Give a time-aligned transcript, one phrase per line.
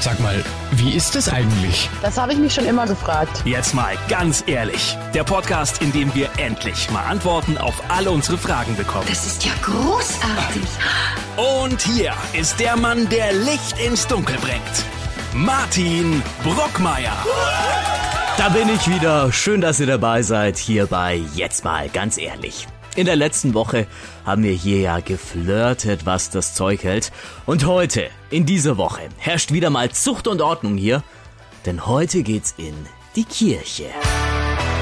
[0.00, 1.90] Sag mal, wie ist es eigentlich?
[2.02, 3.42] Das habe ich mich schon immer gefragt.
[3.44, 4.96] Jetzt mal ganz ehrlich.
[5.12, 9.06] Der Podcast, in dem wir endlich mal Antworten auf alle unsere Fragen bekommen.
[9.08, 10.62] Das ist ja großartig.
[11.36, 14.84] Und hier ist der Mann, der Licht ins Dunkel bringt.
[15.34, 17.16] Martin Brockmeier.
[18.36, 19.32] Da bin ich wieder.
[19.32, 22.68] Schön, dass ihr dabei seid hier bei Jetzt mal ganz ehrlich.
[22.98, 23.86] In der letzten Woche
[24.26, 27.12] haben wir hier ja geflirtet, was das Zeug hält.
[27.46, 31.04] Und heute, in dieser Woche, herrscht wieder mal Zucht und Ordnung hier.
[31.64, 32.74] Denn heute geht's in
[33.14, 33.84] die Kirche.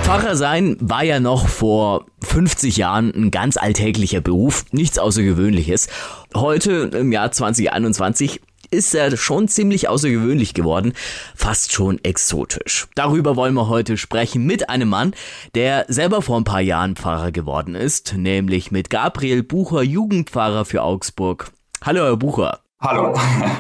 [0.01, 5.89] Pfarrer sein war ja noch vor 50 Jahren ein ganz alltäglicher Beruf, nichts Außergewöhnliches.
[6.35, 10.93] Heute, im Jahr 2021, ist er schon ziemlich außergewöhnlich geworden,
[11.35, 12.87] fast schon exotisch.
[12.95, 15.15] Darüber wollen wir heute sprechen mit einem Mann,
[15.55, 20.83] der selber vor ein paar Jahren Pfarrer geworden ist, nämlich mit Gabriel Bucher, Jugendpfarrer für
[20.83, 21.51] Augsburg.
[21.83, 22.61] Hallo, Herr Bucher.
[22.81, 23.15] Hallo.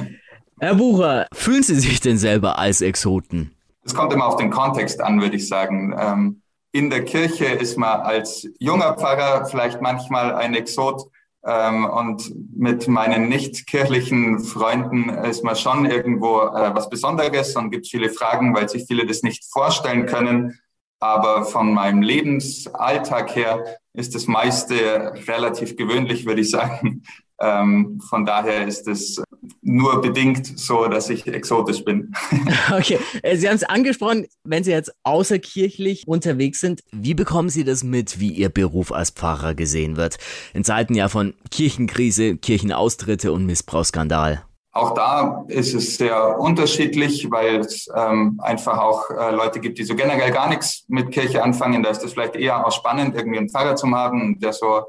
[0.58, 3.52] Herr Bucher, fühlen Sie sich denn selber als Exoten?
[3.84, 5.94] Es kommt immer auf den Kontext an, würde ich sagen.
[5.98, 11.10] Ähm, in der Kirche ist man als junger Pfarrer vielleicht manchmal ein Exot,
[11.46, 17.86] und mit meinen nicht kirchlichen Freunden ist man schon irgendwo äh, was Besonderes und gibt
[17.86, 20.58] viele Fragen, weil sich viele das nicht vorstellen können.
[20.98, 27.04] Aber von meinem Lebensalltag her ist das meiste relativ gewöhnlich, würde ich sagen.
[27.40, 29.22] Ähm, von daher ist es
[29.62, 32.12] nur bedingt so, dass ich exotisch bin.
[32.72, 37.64] Okay, äh, Sie haben es angesprochen, wenn Sie jetzt außerkirchlich unterwegs sind, wie bekommen Sie
[37.64, 40.18] das mit, wie Ihr Beruf als Pfarrer gesehen wird?
[40.54, 44.42] In Zeiten ja von Kirchenkrise, Kirchenaustritte und Missbrauchsskandal.
[44.72, 49.84] Auch da ist es sehr unterschiedlich, weil es ähm, einfach auch äh, Leute gibt, die
[49.84, 51.82] so generell gar nichts mit Kirche anfangen.
[51.82, 54.82] Da ist es vielleicht eher auch spannend, irgendwie einen Pfarrer zu haben, der so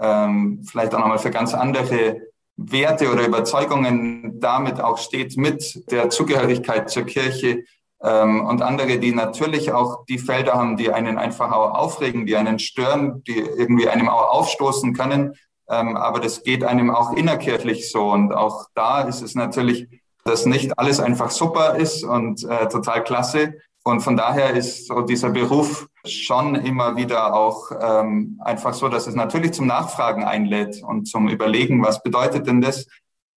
[0.00, 2.20] ähm, vielleicht auch nochmal für ganz andere
[2.56, 7.64] Werte oder Überzeugungen damit auch steht mit der Zugehörigkeit zur Kirche
[8.02, 12.36] ähm, und andere, die natürlich auch die Felder haben, die einen einfach auch aufregen, die
[12.36, 15.34] einen stören, die irgendwie einem auch aufstoßen können.
[15.68, 18.10] Ähm, aber das geht einem auch innerkirchlich so.
[18.10, 19.88] Und auch da ist es natürlich,
[20.24, 23.54] dass nicht alles einfach super ist und äh, total klasse.
[23.86, 29.06] Und von daher ist so dieser Beruf schon immer wieder auch ähm, einfach so, dass
[29.06, 32.86] es natürlich zum Nachfragen einlädt und zum Überlegen, was bedeutet denn das?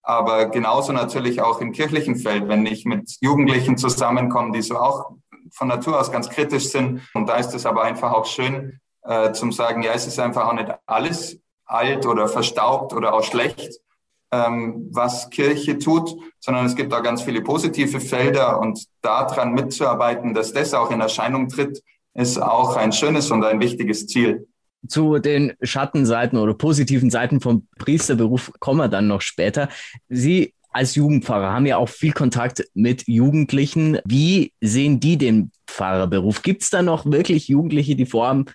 [0.04, 5.12] Aber genauso natürlich auch im kirchlichen Feld, wenn ich mit Jugendlichen zusammenkomme, die so auch
[5.52, 7.02] von Natur aus ganz kritisch sind.
[7.14, 10.48] Und da ist es aber einfach auch schön, äh, zum sagen, ja, es ist einfach
[10.48, 13.82] auch nicht alles alt oder verstaubt oder auch schlecht,
[14.32, 20.34] ähm, was Kirche tut, sondern es gibt auch ganz viele positive Felder und daran mitzuarbeiten,
[20.34, 21.82] dass das auch in Erscheinung tritt,
[22.14, 24.48] ist auch ein schönes und ein wichtiges Ziel.
[24.88, 29.70] Zu den Schattenseiten oder positiven Seiten vom Priesterberuf kommen wir dann noch später.
[30.08, 34.00] Sie als Jugendpfarrer haben ja auch viel Kontakt mit Jugendlichen.
[34.06, 36.42] Wie sehen die den Pfarrerberuf?
[36.42, 38.46] Gibt es da noch wirklich Jugendliche, die vorhaben,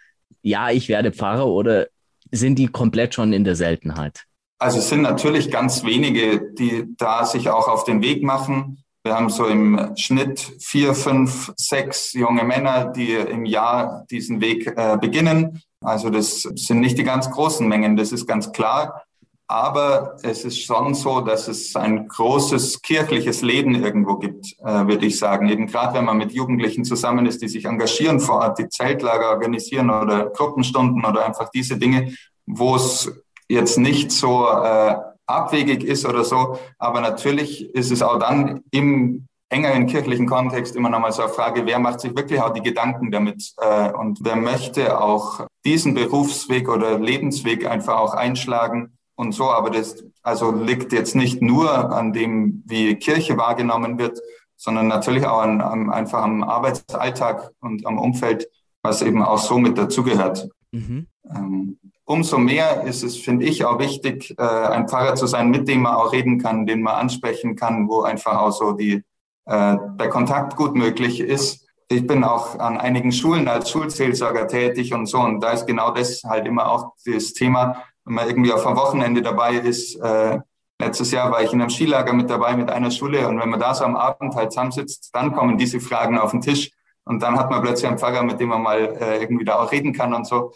[0.43, 1.88] ja, ich werde Pfarrer oder
[2.31, 4.25] sind die komplett schon in der Seltenheit?
[4.62, 8.84] Also es sind natürlich ganz wenige, die da sich auch auf den Weg machen.
[9.03, 14.69] Wir haben so im Schnitt vier, fünf, sechs junge Männer, die im Jahr diesen Weg
[14.77, 15.61] äh, beginnen.
[15.81, 19.03] Also das sind nicht die ganz großen Mengen, das ist ganz klar.
[19.49, 25.06] Aber es ist schon so, dass es ein großes kirchliches Leben irgendwo gibt, äh, würde
[25.06, 25.49] ich sagen.
[25.49, 29.31] Eben gerade wenn man mit Jugendlichen zusammen ist, die sich engagieren vor Ort, die Zeltlager
[29.31, 32.15] organisieren oder Gruppenstunden oder einfach diese Dinge,
[32.47, 33.11] wo es
[33.48, 36.58] jetzt nicht so äh, abwegig ist oder so.
[36.78, 41.66] Aber natürlich ist es auch dann im engeren kirchlichen Kontext immer nochmal so eine Frage,
[41.66, 46.69] wer macht sich wirklich auch die Gedanken damit äh, und wer möchte auch diesen Berufsweg
[46.69, 49.50] oder Lebensweg einfach auch einschlagen und so.
[49.50, 54.19] Aber das also liegt jetzt nicht nur an dem, wie Kirche wahrgenommen wird,
[54.56, 58.48] sondern natürlich auch an, an einfach am Arbeitsalltag und am Umfeld,
[58.82, 60.48] was eben auch so mit dazugehört.
[60.70, 61.08] Mhm.
[61.28, 61.78] Ähm,
[62.12, 65.83] umso mehr ist es, finde ich, auch wichtig, äh, ein Pfarrer zu sein, mit dem
[65.83, 69.03] man auch reden kann, den man ansprechen kann, wo einfach auch so die,
[69.47, 71.67] äh, der Kontakt gut möglich ist.
[71.88, 75.20] Ich bin auch an einigen Schulen als Schulseelsorger tätig und so.
[75.20, 78.76] Und da ist genau das halt immer auch das Thema, wenn man irgendwie auf einem
[78.76, 79.97] Wochenende dabei ist.
[79.97, 80.38] Äh,
[80.79, 83.26] letztes Jahr war ich in einem Skilager mit dabei mit einer Schule.
[83.26, 86.43] Und wenn man da so am Abend halt zusammensitzt, dann kommen diese Fragen auf den
[86.43, 86.70] Tisch.
[87.05, 89.73] Und dann hat man plötzlich einen Pfarrer, mit dem man mal äh, irgendwie da auch
[89.73, 90.53] reden kann und so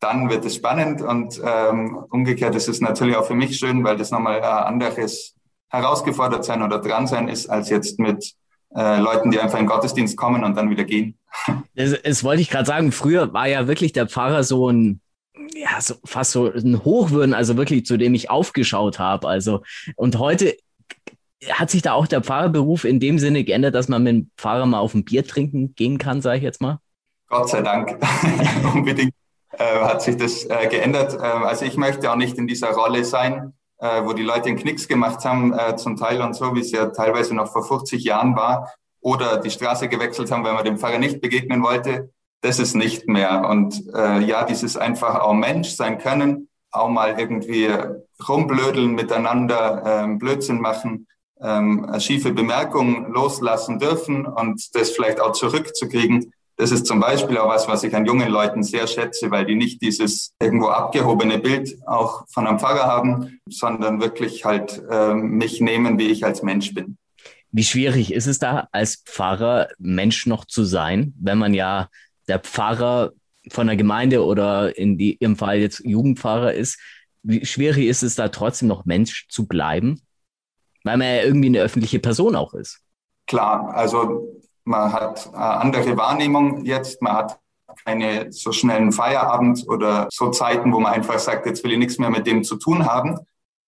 [0.00, 3.96] dann wird es spannend und ähm, umgekehrt ist es natürlich auch für mich schön, weil
[3.96, 5.34] das nochmal ein anderes
[5.68, 8.34] herausgefordert sein oder dran sein ist, als jetzt mit
[8.74, 11.18] äh, Leuten, die einfach in den Gottesdienst kommen und dann wieder gehen.
[11.74, 12.90] Das, das wollte ich gerade sagen.
[12.90, 15.02] Früher war ja wirklich der Pfarrer so ein,
[15.54, 19.28] ja, so, fast so ein Hochwürden, also wirklich, zu dem ich aufgeschaut habe.
[19.28, 19.62] Also,
[19.96, 20.56] und heute
[21.50, 24.64] Hat sich da auch der Pfarrerberuf in dem Sinne geändert, dass man mit dem Pfarrer
[24.64, 26.80] mal auf ein Bier trinken gehen kann, sage ich jetzt mal?
[27.28, 27.98] Gott sei Dank.
[28.74, 29.25] Unbedingt äh,
[29.64, 31.14] hat sich das äh, geändert.
[31.14, 34.58] Äh, also ich möchte auch nicht in dieser Rolle sein, äh, wo die Leute einen
[34.58, 38.02] Knicks gemacht haben, äh, zum Teil und so, wie es ja teilweise noch vor 50
[38.04, 42.10] Jahren war, oder die Straße gewechselt haben, weil man dem Pfarrer nicht begegnen wollte.
[42.40, 43.48] Das ist nicht mehr.
[43.48, 47.70] Und äh, ja, dieses einfach auch Mensch sein können, auch mal irgendwie
[48.28, 51.06] rumblödeln miteinander, ähm, Blödsinn machen,
[51.40, 56.32] ähm, schiefe Bemerkung loslassen dürfen und das vielleicht auch zurückzukriegen.
[56.56, 59.54] Das ist zum Beispiel auch was, was ich an jungen Leuten sehr schätze, weil die
[59.54, 65.60] nicht dieses irgendwo abgehobene Bild auch von einem Pfarrer haben, sondern wirklich halt äh, mich
[65.60, 66.96] nehmen, wie ich als Mensch bin.
[67.52, 71.88] Wie schwierig ist es da als Pfarrer Mensch noch zu sein, wenn man ja
[72.26, 73.12] der Pfarrer
[73.50, 76.78] von der Gemeinde oder in die, ihrem Fall jetzt Jugendpfarrer ist?
[77.22, 80.00] Wie schwierig ist es da trotzdem noch Mensch zu bleiben?
[80.84, 82.80] Weil man ja irgendwie eine öffentliche Person auch ist.
[83.26, 87.38] Klar, also man hat eine andere Wahrnehmung jetzt, man hat
[87.84, 91.98] keine so schnellen Feierabend oder so Zeiten, wo man einfach sagt, jetzt will ich nichts
[91.98, 93.18] mehr mit dem zu tun haben.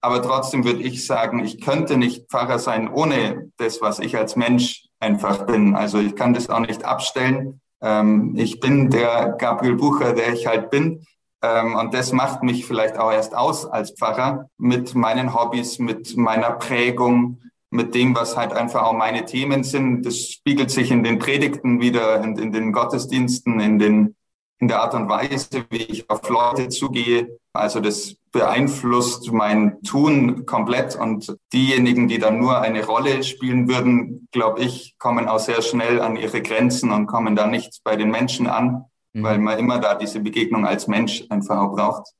[0.00, 4.36] Aber trotzdem würde ich sagen, ich könnte nicht Pfarrer sein ohne das, was ich als
[4.36, 5.74] Mensch einfach bin.
[5.74, 7.60] Also ich kann das auch nicht abstellen.
[7.80, 11.04] Ähm, ich bin der Gabriel Bucher, der ich halt bin.
[11.42, 16.16] Ähm, und das macht mich vielleicht auch erst aus als Pfarrer mit meinen Hobbys, mit
[16.16, 20.04] meiner Prägung, mit dem, was halt einfach auch meine Themen sind.
[20.04, 24.16] Das spiegelt sich in den Predigten wieder, in, in den Gottesdiensten, in, den,
[24.58, 27.38] in der Art und Weise, wie ich auf Leute zugehe.
[27.52, 34.28] Also das beeinflusst mein Tun komplett und diejenigen, die dann nur eine Rolle spielen würden,
[34.32, 38.10] glaube ich, kommen auch sehr schnell an ihre Grenzen und kommen da nicht bei den
[38.10, 39.22] Menschen an, mhm.
[39.22, 42.12] weil man immer da diese Begegnung als Mensch einfach auch braucht.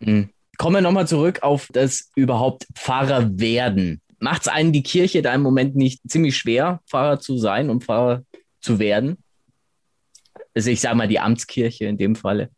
[0.00, 0.30] Mhm.
[0.58, 5.34] Kommen wir nochmal zurück auf das überhaupt Pfarrer werden macht es einen die Kirche da
[5.34, 8.22] im Moment nicht ziemlich schwer, Pfarrer zu sein und Pfarrer
[8.60, 9.18] zu werden?
[10.54, 12.50] Also ich sage mal die Amtskirche in dem Falle.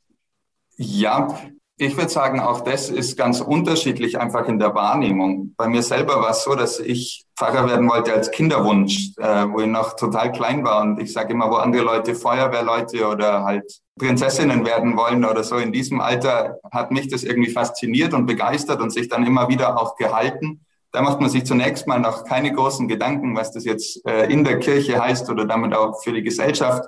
[0.77, 1.39] Ja,
[1.77, 5.55] ich würde sagen, auch das ist ganz unterschiedlich einfach in der Wahrnehmung.
[5.57, 9.61] Bei mir selber war es so, dass ich Pfarrer werden wollte als Kinderwunsch, äh, wo
[9.61, 10.83] ich noch total klein war.
[10.83, 15.57] Und ich sage immer, wo andere Leute Feuerwehrleute oder halt Prinzessinnen werden wollen oder so
[15.57, 19.81] in diesem Alter, hat mich das irgendwie fasziniert und begeistert und sich dann immer wieder
[19.81, 20.67] auch gehalten.
[20.93, 24.45] Da macht man sich zunächst mal noch keine großen Gedanken, was das jetzt äh, in
[24.45, 26.85] der Kirche heißt oder damit auch für die Gesellschaft.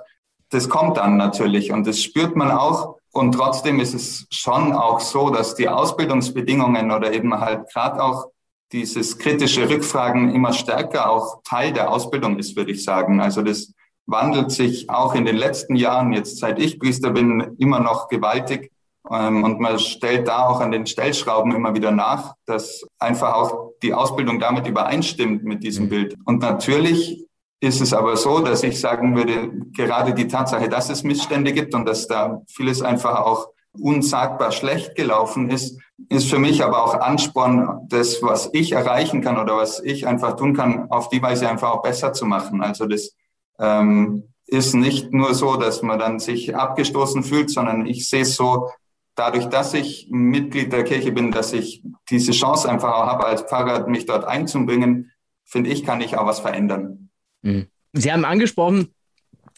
[0.49, 2.97] Das kommt dann natürlich und das spürt man auch.
[3.11, 8.27] Und trotzdem ist es schon auch so, dass die Ausbildungsbedingungen oder eben halt gerade auch
[8.71, 13.21] dieses kritische Rückfragen immer stärker auch Teil der Ausbildung ist, würde ich sagen.
[13.21, 13.71] Also das
[14.05, 18.71] wandelt sich auch in den letzten Jahren, jetzt seit ich Priester bin, immer noch gewaltig.
[19.09, 23.72] Ähm, und man stellt da auch an den Stellschrauben immer wieder nach, dass einfach auch
[23.83, 25.89] die Ausbildung damit übereinstimmt mit diesem mhm.
[25.89, 26.15] Bild.
[26.25, 27.25] Und natürlich
[27.59, 31.73] ist es aber so, dass ich sagen würde, gerade die Tatsache, dass es Missstände gibt
[31.75, 33.49] und dass da vieles einfach auch
[33.79, 39.39] unsagbar schlecht gelaufen ist, ist für mich aber auch Ansporn, das, was ich erreichen kann
[39.39, 42.61] oder was ich einfach tun kann, auf die Weise einfach auch besser zu machen.
[42.61, 43.15] Also das
[43.59, 48.35] ähm, ist nicht nur so, dass man dann sich abgestoßen fühlt, sondern ich sehe es
[48.35, 48.69] so,
[49.15, 53.43] dadurch, dass ich Mitglied der Kirche bin, dass ich diese Chance einfach auch habe, als
[53.43, 55.11] Pfarrer mich dort einzubringen,
[55.43, 57.09] finde ich, kann ich auch was verändern.
[57.41, 57.67] Mhm.
[57.93, 58.93] Sie haben angesprochen,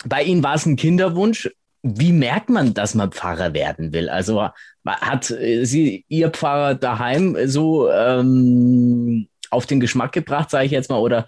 [0.06, 1.50] bei Ihnen war es ein Kinderwunsch.
[1.82, 4.10] Wie merkt man, dass man Pfarrer werden will?
[4.10, 4.50] Also
[4.86, 11.00] hat Sie Ihr Pfarrer daheim so ähm, auf den Geschmack gebracht, sage ich jetzt mal,
[11.00, 11.26] oder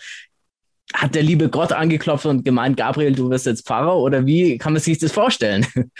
[0.93, 3.97] hat der liebe Gott angeklopft und gemeint, Gabriel, du wirst jetzt Pfarrer?
[3.97, 5.65] Oder wie kann man sich das vorstellen?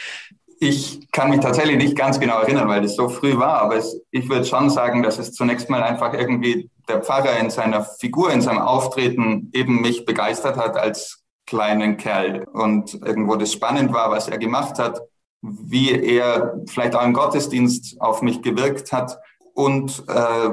[0.60, 4.00] Ich kann mich tatsächlich nicht ganz genau erinnern, weil das so früh war, aber es,
[4.12, 8.32] ich würde schon sagen, dass es zunächst mal einfach irgendwie der Pfarrer in seiner Figur,
[8.32, 14.10] in seinem Auftreten eben mich begeistert hat als kleinen Kerl und irgendwo das spannend war,
[14.12, 15.02] was er gemacht hat,
[15.42, 19.18] wie er vielleicht auch im Gottesdienst auf mich gewirkt hat
[19.54, 20.50] und äh,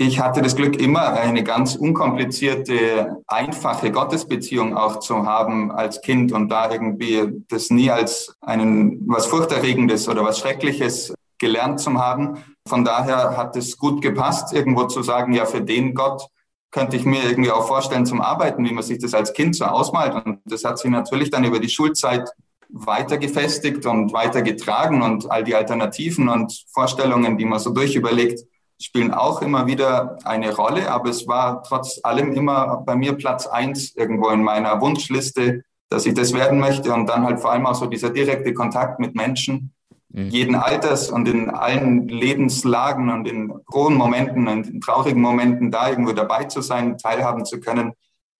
[0.00, 6.32] ich hatte das Glück, immer eine ganz unkomplizierte, einfache Gottesbeziehung auch zu haben als Kind
[6.32, 12.38] und da irgendwie das nie als einen, was Furchterregendes oder was Schreckliches gelernt zu haben.
[12.66, 16.26] Von daher hat es gut gepasst, irgendwo zu sagen, ja, für den Gott
[16.70, 19.66] könnte ich mir irgendwie auch vorstellen zum Arbeiten, wie man sich das als Kind so
[19.66, 20.14] ausmalt.
[20.24, 22.26] Und das hat sich natürlich dann über die Schulzeit
[22.70, 28.46] weiter gefestigt und weiter getragen und all die Alternativen und Vorstellungen, die man so durchüberlegt,
[28.80, 33.46] spielen auch immer wieder eine Rolle, aber es war trotz allem immer bei mir Platz
[33.46, 37.66] eins irgendwo in meiner Wunschliste, dass ich das werden möchte und dann halt vor allem
[37.66, 39.74] auch so dieser direkte Kontakt mit Menschen,
[40.08, 40.28] mhm.
[40.28, 45.90] jeden Alters und in allen Lebenslagen und in frohen Momenten und in traurigen Momenten da
[45.90, 47.92] irgendwo dabei zu sein, teilhaben zu können.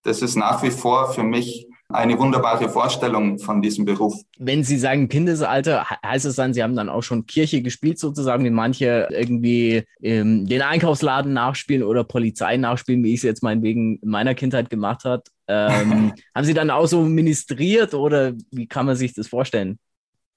[0.04, 4.14] Das ist nach wie vor für mich eine wunderbare Vorstellung von diesem Beruf.
[4.38, 8.44] Wenn Sie sagen Kindesalter, heißt es dann, Sie haben dann auch schon Kirche gespielt, sozusagen,
[8.44, 13.98] wie manche irgendwie ähm, den Einkaufsladen nachspielen oder Polizei nachspielen, wie ich es jetzt meinetwegen
[13.98, 15.28] in meiner Kindheit gemacht hat.
[15.48, 19.78] Ähm, haben Sie dann auch so ministriert oder wie kann man sich das vorstellen?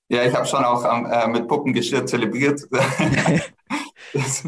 [0.10, 2.62] Ja, ich habe schon auch äh, mit Puppengeschirr zelebriert.
[4.14, 4.44] Es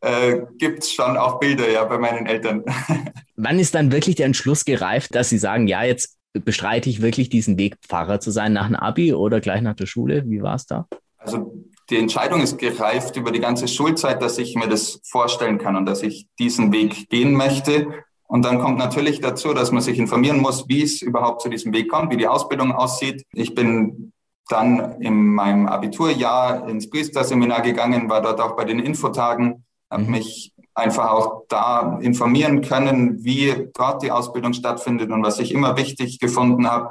[0.00, 2.64] äh, gibt schon auch Bilder ja bei meinen Eltern.
[3.36, 7.28] Wann ist dann wirklich der Entschluss gereift, dass Sie sagen, ja, jetzt bestreite ich wirklich
[7.28, 10.24] diesen Weg, Pfarrer zu sein nach dem Abi oder gleich nach der Schule?
[10.26, 10.86] Wie war es da?
[11.18, 11.52] Also
[11.90, 15.86] die Entscheidung ist gereift über die ganze Schulzeit, dass ich mir das vorstellen kann und
[15.86, 17.88] dass ich diesen Weg gehen möchte.
[18.28, 21.72] Und dann kommt natürlich dazu, dass man sich informieren muss, wie es überhaupt zu diesem
[21.72, 23.24] Weg kommt, wie die Ausbildung aussieht.
[23.32, 24.12] Ich bin
[24.48, 30.10] dann in meinem Abiturjahr ins Priesterseminar gegangen, war dort auch bei den Infotagen, habe mhm.
[30.10, 35.76] mich einfach auch da informieren können, wie dort die Ausbildung stattfindet und was ich immer
[35.76, 36.90] wichtig gefunden habe.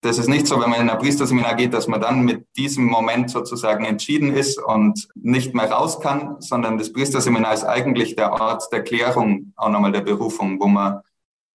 [0.00, 2.84] Das ist nicht so, wenn man in ein Priesterseminar geht, dass man dann mit diesem
[2.84, 8.32] Moment sozusagen entschieden ist und nicht mehr raus kann, sondern das Priesterseminar ist eigentlich der
[8.32, 11.00] Ort der Klärung, auch nochmal der Berufung, wo man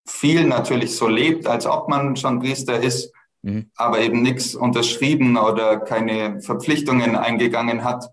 [0.06, 3.72] viel natürlich so lebt, als ob man schon Priester ist, mhm.
[3.78, 8.10] aber eben nichts unterschrieben oder keine Verpflichtungen eingegangen hat,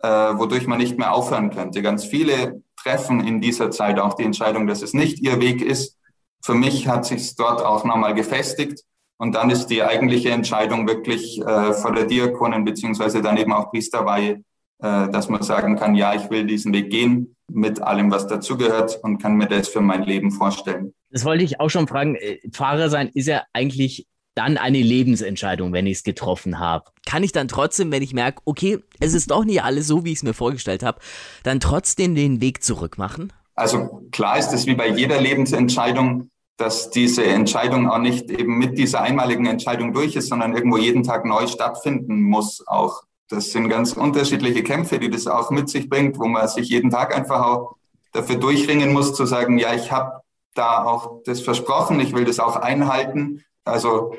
[0.00, 1.82] äh, wodurch man nicht mehr aufhören könnte.
[1.82, 5.98] Ganz viele treffen in dieser Zeit auch die Entscheidung, dass es nicht ihr Weg ist.
[6.42, 8.84] Für mich hat sich dort auch nochmal gefestigt.
[9.18, 13.70] Und dann ist die eigentliche Entscheidung wirklich äh, vor der Diakonin beziehungsweise dann eben auch
[13.70, 14.42] Priesterweihe,
[14.80, 19.00] äh, dass man sagen kann, ja, ich will diesen Weg gehen mit allem, was dazugehört
[19.02, 20.94] und kann mir das für mein Leben vorstellen.
[21.10, 22.14] Das wollte ich auch schon fragen.
[22.14, 24.06] Äh, Pfarrer sein ist ja eigentlich
[24.38, 26.84] dann eine Lebensentscheidung, wenn ich es getroffen habe.
[27.06, 30.12] Kann ich dann trotzdem, wenn ich merke, okay, es ist doch nicht alles so, wie
[30.12, 31.00] ich es mir vorgestellt habe,
[31.42, 33.32] dann trotzdem den Weg zurück machen?
[33.56, 38.78] Also klar ist es wie bei jeder Lebensentscheidung, dass diese Entscheidung auch nicht eben mit
[38.78, 43.02] dieser einmaligen Entscheidung durch ist, sondern irgendwo jeden Tag neu stattfinden muss auch.
[43.28, 46.90] Das sind ganz unterschiedliche Kämpfe, die das auch mit sich bringt, wo man sich jeden
[46.90, 47.74] Tag einfach auch
[48.12, 50.20] dafür durchringen muss, zu sagen, ja, ich habe
[50.54, 53.42] da auch das versprochen, ich will das auch einhalten.
[53.64, 54.14] Also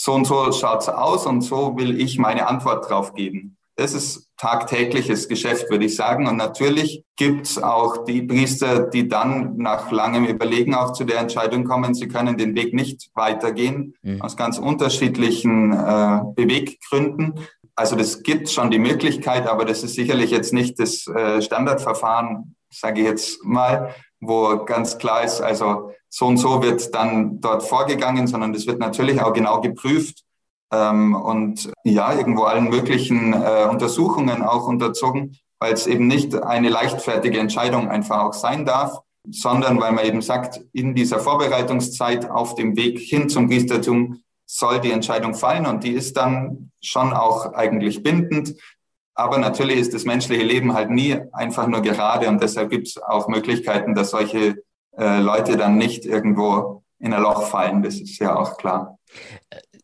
[0.00, 3.56] so und so schaut's aus und so will ich meine Antwort drauf geben.
[3.74, 6.28] Das ist tagtägliches Geschäft, würde ich sagen.
[6.28, 11.64] Und natürlich gibt's auch die Priester, die dann nach langem Überlegen auch zu der Entscheidung
[11.64, 14.22] kommen, sie können den Weg nicht weitergehen, mhm.
[14.22, 17.34] aus ganz unterschiedlichen äh, Beweggründen.
[17.74, 22.54] Also das gibt schon die Möglichkeit, aber das ist sicherlich jetzt nicht das äh, Standardverfahren,
[22.70, 27.62] sage ich jetzt mal, wo ganz klar ist, also so und so wird dann dort
[27.62, 30.24] vorgegangen, sondern das wird natürlich auch genau geprüft
[30.72, 36.68] ähm, und ja, irgendwo allen möglichen äh, Untersuchungen auch unterzogen, weil es eben nicht eine
[36.68, 38.98] leichtfertige Entscheidung einfach auch sein darf,
[39.30, 44.80] sondern weil man eben sagt, in dieser Vorbereitungszeit auf dem Weg hin zum Priestertum soll
[44.80, 48.54] die Entscheidung fallen und die ist dann schon auch eigentlich bindend.
[49.14, 53.02] Aber natürlich ist das menschliche Leben halt nie einfach nur gerade und deshalb gibt es
[53.02, 54.62] auch Möglichkeiten, dass solche
[54.98, 57.82] äh, Leute dann nicht irgendwo in ein Loch fallen.
[57.82, 58.98] Das ist ja auch klar.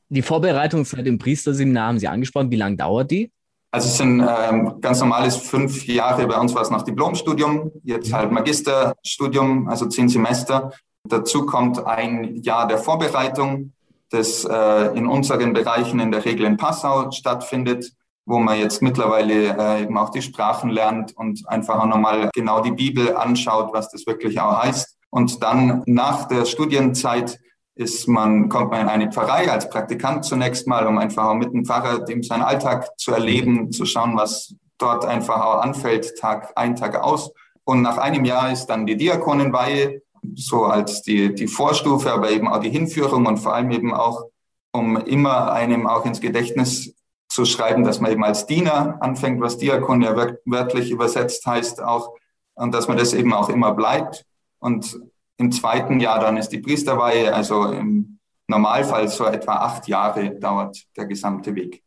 [0.08, 2.50] Die Vorbereitungszeit im Priesterseminar haben Sie angesprochen.
[2.50, 3.30] Wie lange dauert die?
[3.70, 6.26] Also es sind ähm, ganz normales fünf Jahre.
[6.26, 10.72] Bei uns war es noch Diplomstudium, jetzt halt Magisterstudium, also zehn Semester.
[11.08, 13.72] Dazu kommt ein Jahr der Vorbereitung,
[14.10, 17.92] das äh, in unseren Bereichen in der Regel in Passau stattfindet
[18.26, 22.60] wo man jetzt mittlerweile äh, eben auch die Sprachen lernt und einfach auch nochmal genau
[22.60, 24.96] die Bibel anschaut, was das wirklich auch heißt.
[25.14, 27.38] Und dann nach der Studienzeit
[27.76, 31.52] ist man, kommt man in eine Pfarrei als Praktikant zunächst mal, um einfach auch mit
[31.52, 36.54] dem Pfarrer dem seinen Alltag zu erleben, zu schauen, was dort einfach auch anfällt, Tag
[36.56, 37.30] ein, Tag aus.
[37.62, 40.02] Und nach einem Jahr ist dann die Diakonenweihe,
[40.34, 44.24] so als die, die Vorstufe, aber eben auch die Hinführung und vor allem eben auch,
[44.72, 46.92] um immer einem auch ins Gedächtnis
[47.28, 52.16] zu schreiben, dass man eben als Diener anfängt, was Diakon ja wörtlich übersetzt heißt auch,
[52.54, 54.26] und dass man das eben auch immer bleibt.
[54.64, 54.98] Und
[55.36, 58.18] im zweiten Jahr dann ist die Priesterweihe, also im
[58.48, 61.82] Normalfall so etwa acht Jahre dauert der gesamte Weg.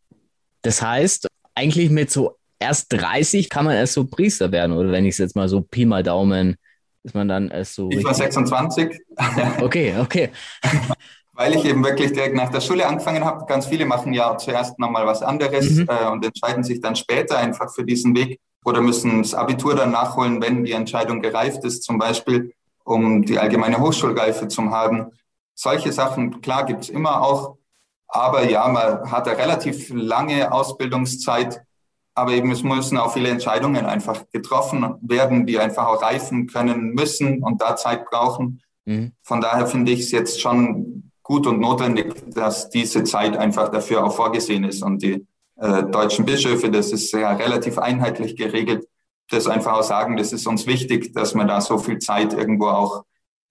[0.62, 5.06] Das heißt, eigentlich mit so erst 30 kann man erst so Priester werden, oder wenn
[5.06, 6.56] ich es jetzt mal so Pi mal Daumen,
[7.02, 7.90] ist man dann erst so.
[7.90, 8.96] Ich war 26.
[9.62, 10.30] okay, okay.
[11.34, 13.44] weil ich eben wirklich direkt nach der Schule angefangen habe.
[13.48, 15.88] Ganz viele machen ja zuerst nochmal was anderes mhm.
[15.90, 19.92] äh, und entscheiden sich dann später einfach für diesen Weg oder müssen das Abitur dann
[19.92, 22.54] nachholen, wenn die Entscheidung gereift ist, zum Beispiel,
[22.88, 25.12] um die allgemeine Hochschulreife zu haben.
[25.54, 27.58] Solche Sachen, klar, gibt's immer auch.
[28.08, 31.62] Aber ja, man hat eine relativ lange Ausbildungszeit
[32.18, 36.96] aber eben es müssen auch viele Entscheidungen einfach getroffen werden, die einfach auch reifen können
[36.96, 38.60] müssen und da Zeit brauchen.
[38.86, 39.12] Mhm.
[39.22, 44.04] Von daher finde ich es jetzt schon gut und notwendig, dass diese Zeit einfach dafür
[44.04, 45.28] auch vorgesehen ist und die
[45.58, 48.88] äh, deutschen Bischöfe, das ist ja relativ einheitlich geregelt,
[49.30, 52.68] das einfach auch sagen, das ist uns wichtig, dass man da so viel Zeit irgendwo
[52.68, 53.04] auch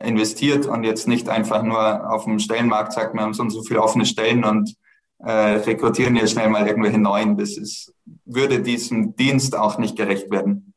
[0.03, 3.63] investiert und jetzt nicht einfach nur auf dem Stellenmarkt sagt, wir haben so und so
[3.63, 4.75] viele offene Stellen und
[5.19, 7.37] äh, rekrutieren hier schnell mal irgendwelche neuen.
[7.37, 10.75] Das ist, würde diesem Dienst auch nicht gerecht werden.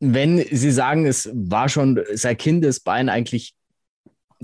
[0.00, 3.54] Wenn Sie sagen, es war schon seit Kindesbein eigentlich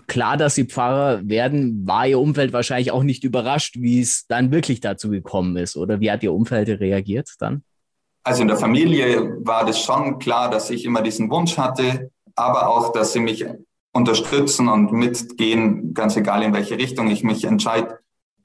[0.06, 4.50] klar, dass Sie Pfarrer werden, war Ihr Umfeld wahrscheinlich auch nicht überrascht, wie es dann
[4.52, 5.76] wirklich dazu gekommen ist.
[5.76, 7.64] Oder wie hat Ihr Umfeld reagiert dann?
[8.24, 12.68] Also in der Familie war das schon klar, dass ich immer diesen Wunsch hatte, aber
[12.68, 13.44] auch, dass sie mich
[13.92, 17.98] unterstützen und mitgehen, ganz egal in welche Richtung ich mich entscheide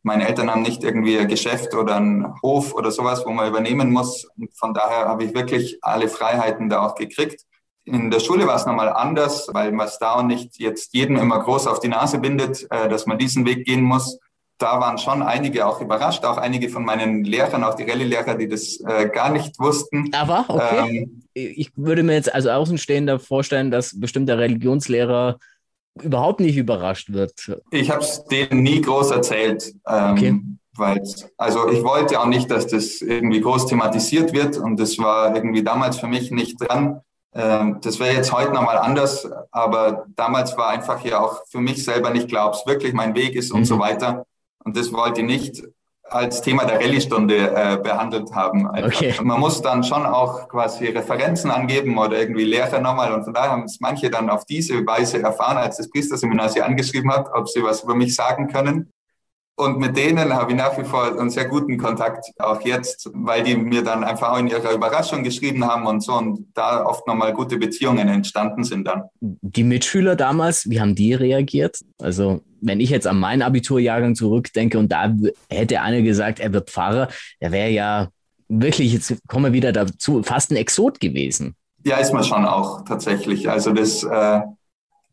[0.07, 3.91] meine Eltern haben nicht irgendwie ein Geschäft oder einen Hof oder sowas, wo man übernehmen
[3.91, 4.25] muss.
[4.37, 7.41] Und von daher habe ich wirklich alle Freiheiten da auch gekriegt.
[7.83, 11.17] In der Schule war es nochmal anders, weil man es da auch nicht jetzt jedem
[11.17, 14.17] immer groß auf die Nase bindet, äh, dass man diesen Weg gehen muss.
[14.59, 18.47] Da waren schon einige auch überrascht, auch einige von meinen Lehrern, auch die Rallye-Lehrer, die
[18.47, 20.11] das äh, gar nicht wussten.
[20.13, 21.01] Aber, okay.
[21.01, 25.37] Ähm, ich würde mir jetzt als Außenstehender vorstellen, dass bestimmte Religionslehrer
[26.01, 27.33] überhaupt nicht überrascht wird.
[27.71, 29.73] Ich habe es denen nie groß erzählt.
[29.87, 30.41] Ähm, okay.
[30.75, 31.01] Weil,
[31.37, 35.63] also ich wollte auch nicht, dass das irgendwie groß thematisiert wird und das war irgendwie
[35.63, 37.01] damals für mich nicht dran.
[37.33, 41.83] Ähm, das wäre jetzt heute nochmal anders, aber damals war einfach ja auch für mich
[41.83, 43.65] selber nicht es wirklich mein Weg ist und mhm.
[43.65, 44.25] so weiter.
[44.67, 45.63] Und das wollte ich nicht
[46.03, 48.67] als Thema der Rallye-Stunde äh, behandelt haben.
[48.67, 49.13] Okay.
[49.23, 53.13] Man muss dann schon auch quasi Referenzen angeben oder irgendwie Lehrer nochmal.
[53.13, 56.61] Und von daher haben es manche dann auf diese Weise erfahren, als das Priesterseminar sie
[56.61, 58.91] angeschrieben hat, ob sie was über mich sagen können.
[59.55, 63.41] Und mit denen habe ich nach wie vor einen sehr guten Kontakt, auch jetzt, weil
[63.43, 67.07] die mir dann einfach auch in ihrer Überraschung geschrieben haben und so und da oft
[67.07, 69.05] nochmal gute Beziehungen entstanden sind dann.
[69.21, 71.79] Die Mitschüler damals, wie haben die reagiert?
[71.99, 75.13] Also wenn ich jetzt an meinen Abiturjahrgang zurückdenke und da
[75.49, 77.09] hätte einer gesagt, er wird Pfarrer,
[77.41, 78.07] der wäre ja
[78.47, 81.55] wirklich, jetzt kommen wir wieder dazu, fast ein Exot gewesen.
[81.83, 83.49] Ja, ist man schon auch tatsächlich.
[83.49, 84.41] Also das äh,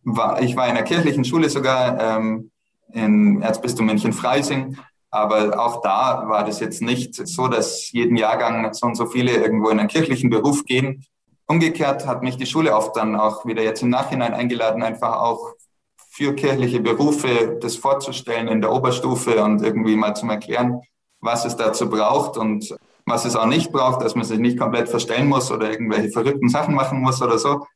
[0.05, 2.51] war, ich war in der kirchlichen Schule sogar ähm,
[2.93, 4.77] im Erzbistum München-Freising.
[5.11, 9.33] Aber auch da war das jetzt nicht so, dass jeden Jahrgang so und so viele
[9.33, 11.05] irgendwo in einen kirchlichen Beruf gehen.
[11.47, 15.55] Umgekehrt hat mich die Schule oft dann auch wieder jetzt im Nachhinein eingeladen, einfach auch
[16.15, 20.81] für kirchliche Berufe das vorzustellen in der Oberstufe und irgendwie mal zum Erklären,
[21.21, 24.89] was es dazu braucht und was es auch nicht braucht, dass man sich nicht komplett
[24.89, 27.67] verstellen muss oder irgendwelche verrückten Sachen machen muss oder so.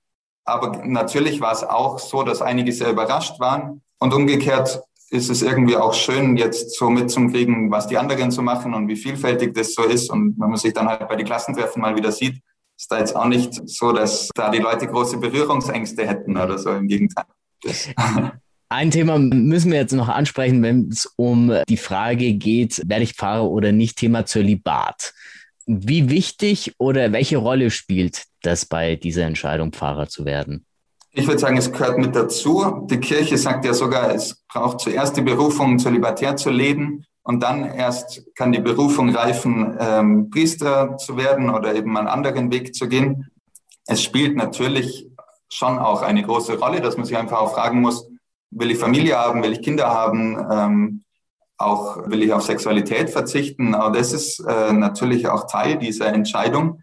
[0.45, 3.83] Aber natürlich war es auch so, dass einige sehr überrascht waren.
[3.99, 8.73] Und umgekehrt ist es irgendwie auch schön, jetzt so mitzukriegen, was die anderen so machen
[8.73, 10.11] und wie vielfältig das so ist.
[10.11, 12.41] Und wenn man sich dann halt bei den Klassentreffen mal wieder sieht,
[12.77, 16.71] ist da jetzt auch nicht so, dass da die Leute große Berührungsängste hätten oder so.
[16.71, 17.25] Im Gegenteil.
[18.71, 23.15] Ein Thema müssen wir jetzt noch ansprechen, wenn es um die Frage geht, werde ich
[23.15, 25.15] Pfarrer oder nicht, Thema Zölibat.
[25.65, 30.67] Wie wichtig oder welche Rolle spielt das bei dieser Entscheidung, Pfarrer zu werden?
[31.13, 32.87] Ich würde sagen, es gehört mit dazu.
[32.91, 37.65] Die Kirche sagt ja sogar, es braucht zuerst die Berufung, zölibatär zu leben und dann
[37.65, 42.87] erst kann die Berufung reifen, ähm, Priester zu werden oder eben einen anderen Weg zu
[42.87, 43.29] gehen.
[43.87, 45.08] Es spielt natürlich
[45.49, 48.09] schon auch eine große Rolle, dass man sich einfach auch fragen muss,
[48.51, 51.05] will ich Familie haben, will ich Kinder haben, ähm,
[51.57, 53.75] auch will ich auf Sexualität verzichten.
[53.75, 56.83] Aber das ist äh, natürlich auch Teil dieser Entscheidung.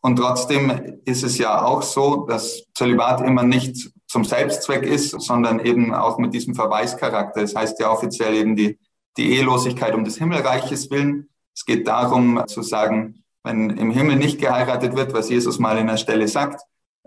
[0.00, 5.58] Und trotzdem ist es ja auch so, dass Zölibat immer nicht zum Selbstzweck ist, sondern
[5.58, 7.40] eben auch mit diesem Verweischarakter.
[7.40, 8.78] Das heißt ja offiziell eben die,
[9.16, 11.28] die Ehelosigkeit um des Himmelreiches willen.
[11.54, 15.88] Es geht darum zu sagen, wenn im Himmel nicht geheiratet wird, was Jesus mal in
[15.88, 16.62] der Stelle sagt,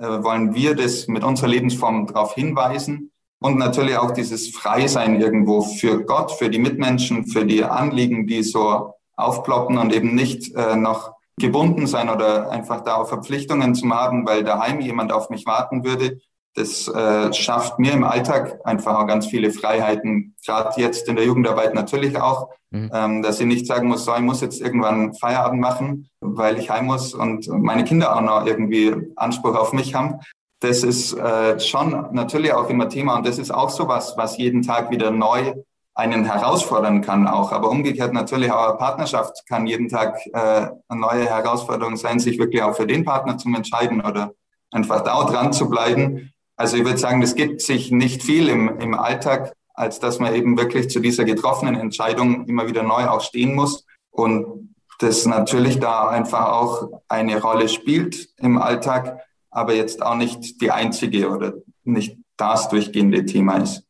[0.07, 3.11] wollen wir das mit unserer Lebensform darauf hinweisen.
[3.41, 8.43] Und natürlich auch dieses Freisein irgendwo für Gott, für die Mitmenschen, für die Anliegen, die
[8.43, 13.89] so aufploppen und eben nicht äh, noch gebunden sein oder einfach da auf Verpflichtungen zu
[13.89, 16.19] haben, weil daheim jemand auf mich warten würde.
[16.55, 21.25] Das äh, schafft mir im Alltag einfach auch ganz viele Freiheiten, gerade jetzt in der
[21.25, 22.89] Jugendarbeit natürlich auch, mhm.
[22.93, 26.69] ähm, dass ich nicht sagen muss, so, ich muss jetzt irgendwann Feierabend machen, weil ich
[26.69, 30.19] heim muss und meine Kinder auch noch irgendwie Anspruch auf mich haben.
[30.61, 34.37] Das ist äh, schon natürlich auch immer Thema und das ist auch so was, was
[34.37, 35.53] jeden Tag wieder neu
[35.99, 37.51] einen herausfordern kann auch.
[37.51, 42.39] Aber umgekehrt natürlich auch eine Partnerschaft kann jeden Tag äh, eine neue Herausforderung sein, sich
[42.39, 44.33] wirklich auch für den Partner zu entscheiden oder
[44.71, 46.31] einfach da dran zu bleiben.
[46.59, 50.35] Also ich würde sagen, es gibt sich nicht viel im, im Alltag, als dass man
[50.35, 53.85] eben wirklich zu dieser getroffenen Entscheidung immer wieder neu auch stehen muss.
[54.11, 60.59] Und das natürlich da einfach auch eine Rolle spielt im Alltag, aber jetzt auch nicht
[60.59, 61.53] die einzige oder
[61.85, 63.83] nicht das durchgehende Thema ist.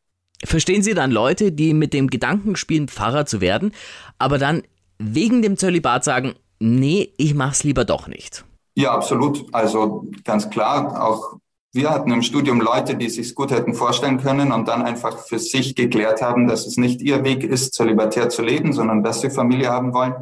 [0.45, 3.73] Verstehen Sie dann Leute, die mit dem Gedanken spielen, Pfarrer zu werden,
[4.19, 4.62] aber dann
[4.99, 8.45] wegen dem Zölibat sagen, nee, ich mach's lieber doch nicht?
[8.75, 9.51] Ja, absolut.
[9.55, 11.39] Also ganz klar, auch
[11.71, 15.38] wir hatten im Studium Leute, die sich gut hätten vorstellen können und dann einfach für
[15.38, 19.29] sich geklärt haben, dass es nicht ihr Weg ist, zölibatär zu leben, sondern dass sie
[19.29, 20.15] Familie haben wollen.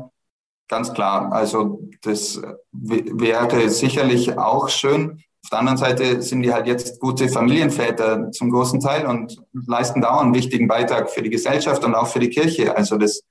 [0.67, 1.31] Ganz klar.
[1.31, 2.41] Also das
[2.73, 5.23] wäre sicherlich auch schön.
[5.45, 10.01] Auf der anderen Seite sind die halt jetzt gute Familienväter zum großen Teil und leisten
[10.01, 12.75] da einen wichtigen Beitrag für die Gesellschaft und auch für die Kirche.
[12.75, 13.21] Also das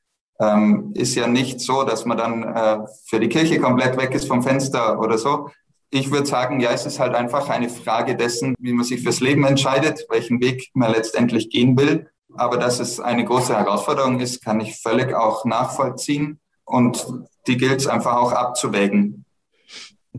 [0.40, 4.26] ähm, ist ja nicht so, dass man dann äh, für die Kirche komplett weg ist
[4.26, 5.50] vom Fenster oder so.
[5.98, 9.20] Ich würde sagen, ja, es ist halt einfach eine Frage dessen, wie man sich fürs
[9.20, 12.10] Leben entscheidet, welchen Weg man letztendlich gehen will.
[12.34, 16.38] Aber dass es eine große Herausforderung ist, kann ich völlig auch nachvollziehen.
[16.66, 17.06] Und
[17.46, 19.24] die gilt es einfach auch abzuwägen.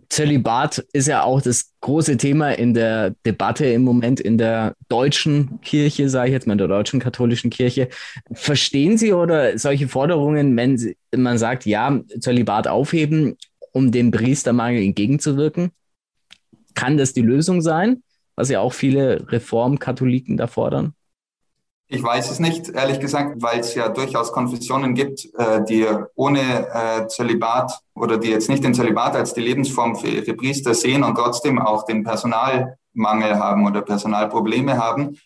[0.10, 5.60] Zölibat ist ja auch das große Thema in der Debatte im Moment in der deutschen
[5.62, 7.90] Kirche, sage ich jetzt mal, in der deutschen katholischen Kirche.
[8.32, 13.38] Verstehen Sie oder solche Forderungen, wenn man sagt, ja, Zölibat aufheben,
[13.78, 15.72] um dem Priestermangel entgegenzuwirken?
[16.74, 18.04] Kann das die Lösung sein,
[18.36, 20.94] was ja auch viele Reformkatholiken da fordern?
[21.90, 25.86] Ich weiß es nicht, ehrlich gesagt, weil es ja durchaus Konfessionen gibt, äh, die
[26.16, 30.74] ohne äh, Zölibat oder die jetzt nicht den Zölibat als die Lebensform für ihre Priester
[30.74, 35.18] sehen und trotzdem auch den Personalmangel haben oder Personalprobleme haben.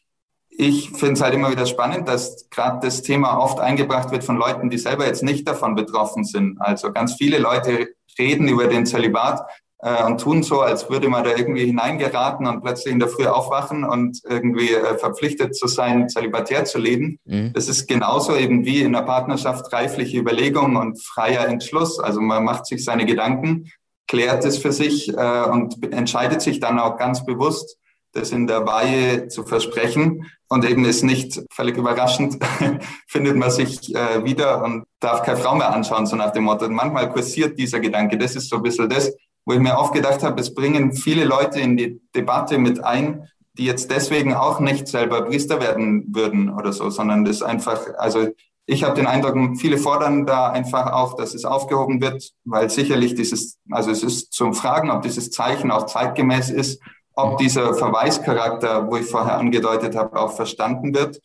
[0.49, 4.37] Ich finde es halt immer wieder spannend, dass gerade das Thema oft eingebracht wird von
[4.37, 6.61] Leuten, die selber jetzt nicht davon betroffen sind.
[6.61, 9.41] Also ganz viele Leute reden über den Zölibat,
[9.81, 13.25] äh, und tun so, als würde man da irgendwie hineingeraten und plötzlich in der Früh
[13.25, 17.19] aufwachen und irgendwie äh, verpflichtet zu sein, zölibatär zu leben.
[17.25, 17.51] Mhm.
[17.53, 21.99] Das ist genauso eben wie in der Partnerschaft reifliche Überlegung und freier Entschluss.
[21.99, 23.71] Also man macht sich seine Gedanken,
[24.07, 27.77] klärt es für sich äh, und entscheidet sich dann auch ganz bewusst,
[28.13, 30.27] das in der Weihe zu versprechen.
[30.51, 32.37] Und eben ist nicht völlig überraschend,
[33.07, 36.65] findet man sich äh, wieder und darf keine Frau mehr anschauen, so nach dem Motto.
[36.65, 38.17] Und manchmal kursiert dieser Gedanke.
[38.17, 39.13] Das ist so ein bisschen das,
[39.45, 43.29] wo ich mir oft gedacht habe, es bringen viele Leute in die Debatte mit ein,
[43.53, 48.27] die jetzt deswegen auch nicht selber Priester werden würden oder so, sondern das einfach, also
[48.65, 53.15] ich habe den Eindruck, viele fordern da einfach auch, dass es aufgehoben wird, weil sicherlich
[53.15, 56.81] dieses, also es ist zum Fragen, ob dieses Zeichen auch zeitgemäß ist,
[57.15, 61.19] ob dieser Verweischarakter, wo ich vorher angedeutet habe, auch verstanden wird.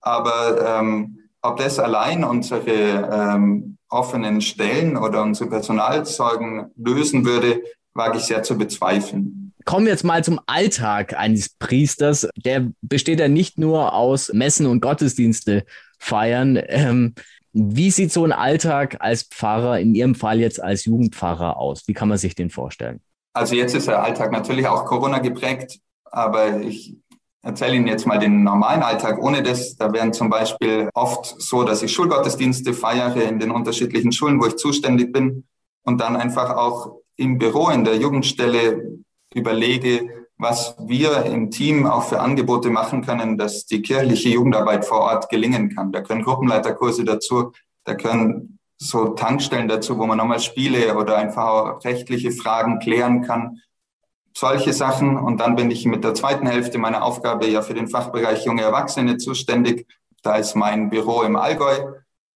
[0.00, 7.62] Aber ähm, ob das allein unsere ähm, offenen Stellen oder unsere Personalsorgen lösen würde,
[7.94, 9.52] wage ich sehr zu bezweifeln.
[9.64, 12.28] Kommen wir jetzt mal zum Alltag eines Priesters.
[12.36, 15.64] Der besteht ja nicht nur aus Messen und Gottesdienste
[15.98, 16.58] feiern.
[16.68, 17.14] Ähm,
[17.52, 21.86] wie sieht so ein Alltag als Pfarrer, in Ihrem Fall jetzt als Jugendpfarrer aus?
[21.86, 23.00] Wie kann man sich den vorstellen?
[23.38, 26.96] Also jetzt ist der Alltag natürlich auch Corona geprägt, aber ich
[27.40, 29.76] erzähle Ihnen jetzt mal den normalen Alltag ohne das.
[29.76, 34.46] Da wären zum Beispiel oft so, dass ich Schulgottesdienste feiere in den unterschiedlichen Schulen, wo
[34.46, 35.44] ich zuständig bin
[35.84, 38.98] und dann einfach auch im Büro, in der Jugendstelle
[39.32, 45.02] überlege, was wir im Team auch für Angebote machen können, dass die kirchliche Jugendarbeit vor
[45.02, 45.92] Ort gelingen kann.
[45.92, 47.52] Da können Gruppenleiterkurse dazu,
[47.84, 53.60] da können so Tankstellen dazu, wo man nochmal Spiele oder einfach rechtliche Fragen klären kann
[54.38, 55.16] solche Sachen.
[55.16, 58.62] Und dann bin ich mit der zweiten Hälfte meiner Aufgabe ja für den Fachbereich junge
[58.62, 59.86] Erwachsene zuständig.
[60.22, 61.76] Da ist mein Büro im Allgäu.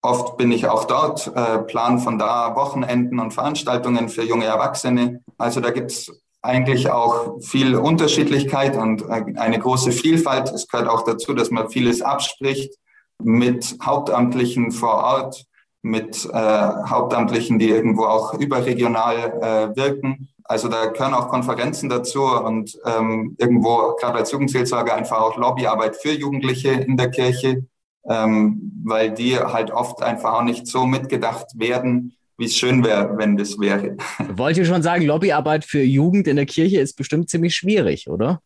[0.03, 5.21] Oft bin ich auch dort, äh, plan von da Wochenenden und Veranstaltungen für junge Erwachsene.
[5.39, 10.51] Also da gibt's eigentlich auch viel Unterschiedlichkeit und äh, eine große Vielfalt.
[10.51, 12.75] Es gehört auch dazu, dass man vieles abspricht
[13.23, 15.45] mit Hauptamtlichen vor Ort,
[15.83, 19.17] mit äh, Hauptamtlichen, die irgendwo auch überregional
[19.75, 20.29] äh, wirken.
[20.45, 25.97] Also da gehören auch Konferenzen dazu und ähm, irgendwo gerade als Jugendseelsorger einfach auch Lobbyarbeit
[25.97, 27.67] für Jugendliche in der Kirche,
[28.09, 33.17] ähm, weil die halt oft einfach auch nicht so mitgedacht werden, wie es schön wäre,
[33.19, 33.97] wenn das wäre.
[34.37, 38.41] Wollt ihr schon sagen, Lobbyarbeit für Jugend in der Kirche ist bestimmt ziemlich schwierig, oder?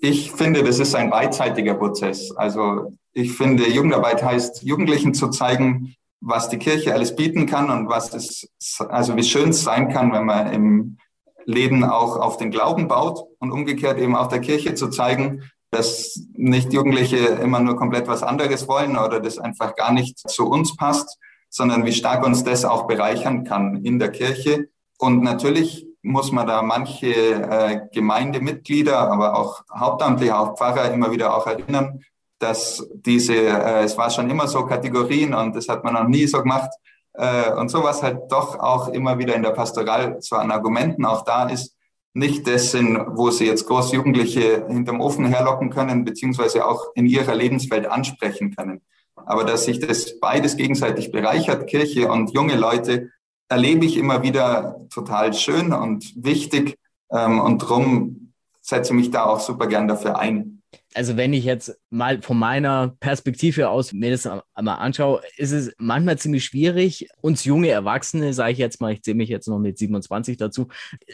[0.00, 2.32] Ich finde, das ist ein beidseitiger Prozess.
[2.32, 7.88] Also ich finde, Jugendarbeit heißt, Jugendlichen zu zeigen, was die Kirche alles bieten kann und
[7.88, 10.98] was es, also wie schön es sein kann, wenn man im
[11.44, 16.20] Leben auch auf den Glauben baut und umgekehrt eben auch der Kirche zu zeigen, dass
[16.34, 20.76] nicht Jugendliche immer nur komplett was anderes wollen oder das einfach gar nicht zu uns
[20.76, 24.68] passt, sondern wie stark uns das auch bereichern kann in der Kirche.
[24.98, 31.36] Und natürlich muss man da manche äh, Gemeindemitglieder, aber auch Hauptamtliche, auch Pfarrer immer wieder
[31.36, 32.02] auch erinnern,
[32.42, 36.26] dass diese, äh, es war schon immer so Kategorien und das hat man noch nie
[36.26, 36.70] so gemacht,
[37.14, 41.24] Äh, und sowas halt doch auch immer wieder in der Pastoral zwar an Argumenten auch
[41.26, 41.76] da ist,
[42.14, 47.34] nicht dessen, wo sie jetzt groß Jugendliche hinterm Ofen herlocken können, beziehungsweise auch in ihrer
[47.34, 48.80] Lebenswelt ansprechen können.
[49.26, 53.10] Aber dass sich das beides gegenseitig bereichert, Kirche und junge Leute,
[53.48, 56.78] erlebe ich immer wieder total schön und wichtig.
[57.10, 60.61] Ähm, und drum setze mich da auch super gern dafür ein
[60.94, 65.72] also wenn ich jetzt mal von meiner Perspektive aus mir das einmal anschaue, ist es
[65.78, 69.58] manchmal ziemlich schwierig, uns junge Erwachsene, sage ich jetzt mal, ich zähle mich jetzt noch
[69.58, 70.68] mit 27 dazu,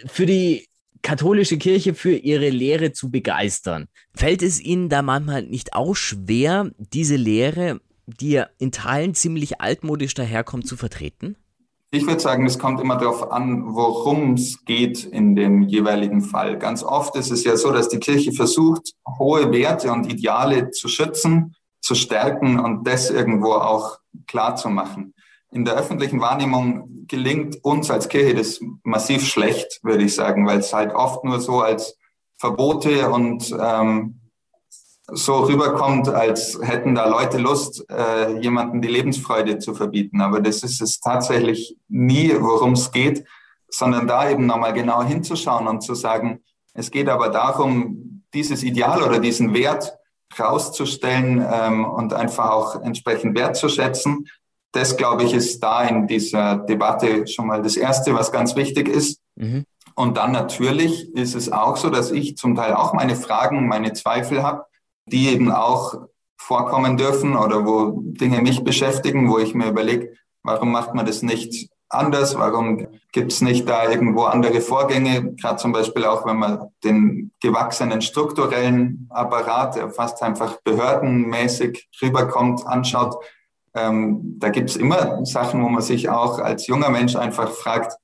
[0.06, 0.68] für die
[1.02, 3.86] katholische Kirche für ihre Lehre zu begeistern.
[4.14, 9.60] Fällt es Ihnen da manchmal nicht auch schwer, diese Lehre, die ja in Teilen ziemlich
[9.60, 11.36] altmodisch daherkommt, zu vertreten?
[11.90, 16.59] Ich würde sagen, es kommt immer darauf an, worum es geht in dem jeweiligen Fall.
[16.59, 20.88] Ganz oft ist es ja so, dass die Kirche versucht, hohe Werte und Ideale zu
[20.88, 25.14] schützen, zu stärken und das irgendwo auch klar zu machen.
[25.51, 30.59] In der öffentlichen Wahrnehmung gelingt uns als Kirche das massiv schlecht, würde ich sagen, weil
[30.59, 31.96] es halt oft nur so als
[32.37, 34.20] Verbote und ähm,
[35.10, 40.20] so rüberkommt, als hätten da Leute Lust, äh, jemanden die Lebensfreude zu verbieten.
[40.20, 43.24] Aber das ist es tatsächlich nie, worum es geht,
[43.70, 46.40] sondern da eben nochmal genau hinzuschauen und zu sagen,
[46.74, 49.96] es geht aber darum, dieses Ideal oder diesen Wert
[50.38, 54.28] rauszustellen ähm, und einfach auch entsprechend wertzuschätzen.
[54.72, 58.88] Das, glaube ich, ist da in dieser Debatte schon mal das Erste, was ganz wichtig
[58.88, 59.20] ist.
[59.36, 59.64] Mhm.
[59.94, 63.94] Und dann natürlich ist es auch so, dass ich zum Teil auch meine Fragen, meine
[63.94, 64.67] Zweifel habe
[65.08, 70.72] die eben auch vorkommen dürfen oder wo Dinge mich beschäftigen, wo ich mir überlege, warum
[70.72, 72.38] macht man das nicht anders?
[72.38, 75.34] Warum gibt es nicht da irgendwo andere Vorgänge?
[75.34, 82.66] Gerade zum Beispiel auch, wenn man den gewachsenen strukturellen Apparat, der fast einfach behördenmäßig rüberkommt,
[82.66, 83.16] anschaut.
[83.74, 87.96] Ähm, da gibt es immer Sachen, wo man sich auch als junger Mensch einfach fragt,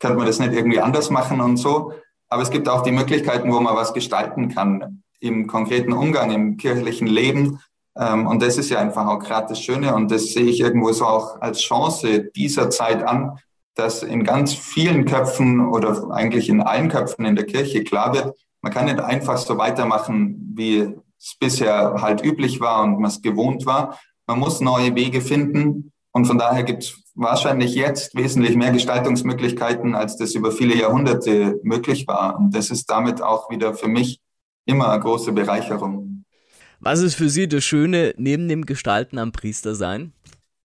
[0.00, 1.92] könnte man das nicht irgendwie anders machen und so.
[2.28, 6.56] Aber es gibt auch die Möglichkeiten, wo man was gestalten kann im konkreten Umgang, im
[6.56, 7.60] kirchlichen Leben.
[7.98, 10.92] Ähm, und das ist ja einfach auch gerade das Schöne und das sehe ich irgendwo
[10.92, 13.38] so auch als Chance dieser Zeit an,
[13.74, 18.34] dass in ganz vielen Köpfen oder eigentlich in allen Köpfen in der Kirche klar wird,
[18.62, 23.22] man kann nicht einfach so weitermachen, wie es bisher halt üblich war und man es
[23.22, 23.98] gewohnt war.
[24.26, 29.94] Man muss neue Wege finden und von daher gibt es wahrscheinlich jetzt wesentlich mehr Gestaltungsmöglichkeiten,
[29.94, 32.38] als das über viele Jahrhunderte möglich war.
[32.38, 34.20] Und das ist damit auch wieder für mich
[34.66, 36.24] immer eine große Bereicherung.
[36.80, 40.12] Was ist für Sie das Schöne neben dem Gestalten am Priester sein?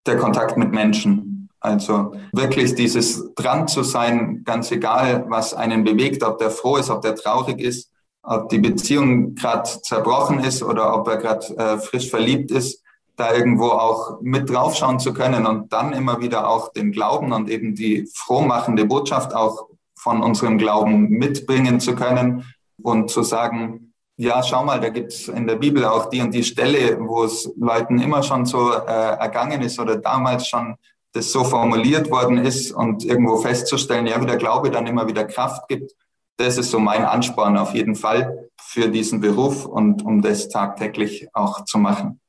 [0.05, 1.49] Der Kontakt mit Menschen.
[1.61, 6.89] Also wirklich dieses dran zu sein, ganz egal, was einen bewegt, ob der froh ist,
[6.89, 7.91] ob der traurig ist,
[8.23, 12.83] ob die Beziehung gerade zerbrochen ist oder ob er gerade äh, frisch verliebt ist,
[13.15, 17.49] da irgendwo auch mit draufschauen zu können und dann immer wieder auch den Glauben und
[17.49, 22.43] eben die frohmachende Botschaft auch von unserem Glauben mitbringen zu können
[22.81, 23.90] und zu sagen,
[24.21, 27.51] ja, schau mal, da gibt's in der Bibel auch die und die Stelle, wo es
[27.57, 30.75] Leuten immer schon so äh, ergangen ist oder damals schon
[31.11, 35.25] das so formuliert worden ist und irgendwo festzustellen, ja, wie der Glaube dann immer wieder
[35.25, 35.93] Kraft gibt.
[36.37, 41.27] Das ist so mein Ansporn auf jeden Fall für diesen Beruf und um das tagtäglich
[41.33, 42.19] auch zu machen.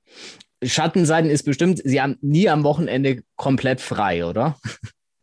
[0.64, 4.56] Schattenseiten ist bestimmt, Sie haben nie am Wochenende komplett frei, oder?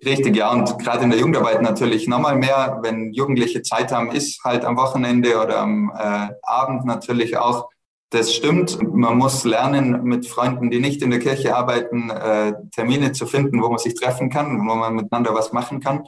[0.05, 0.51] Richtig, ja.
[0.51, 4.77] Und gerade in der Jugendarbeit natürlich nochmal mehr, wenn Jugendliche Zeit haben, ist halt am
[4.77, 7.69] Wochenende oder am äh, Abend natürlich auch.
[8.11, 8.81] Das stimmt.
[8.81, 13.61] Man muss lernen, mit Freunden, die nicht in der Kirche arbeiten, äh, Termine zu finden,
[13.61, 16.05] wo man sich treffen kann, wo man miteinander was machen kann.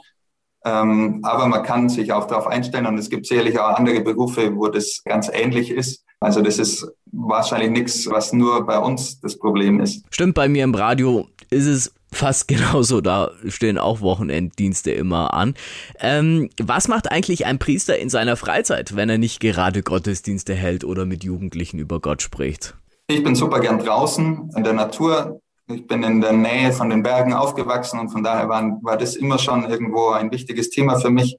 [0.64, 4.54] Ähm, aber man kann sich auch darauf einstellen und es gibt sicherlich auch andere Berufe,
[4.56, 6.04] wo das ganz ähnlich ist.
[6.20, 10.04] Also das ist wahrscheinlich nichts, was nur bei uns das Problem ist.
[10.10, 13.00] Stimmt, bei mir im Radio ist es fast genauso.
[13.00, 15.54] Da stehen auch Wochenenddienste immer an.
[15.98, 20.84] Ähm, was macht eigentlich ein Priester in seiner Freizeit, wenn er nicht gerade Gottesdienste hält
[20.84, 22.74] oder mit Jugendlichen über Gott spricht?
[23.08, 25.40] Ich bin super gern draußen in der Natur.
[25.68, 29.16] Ich bin in der Nähe von den Bergen aufgewachsen und von daher war, war das
[29.16, 31.36] immer schon irgendwo ein wichtiges Thema für mich.